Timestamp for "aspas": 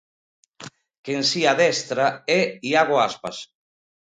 3.07-3.37